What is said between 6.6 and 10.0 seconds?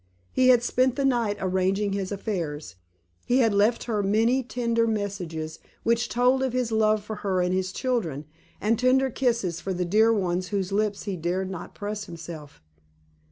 love for her and his children, and tender kisses for the